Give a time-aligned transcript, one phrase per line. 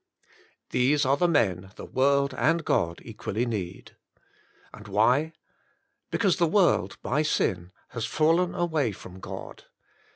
[0.71, 3.91] These are the men the world and God equally need^
[4.73, 5.31] And why?
[6.09, 9.65] Because the world, by sin, has fallen away from God.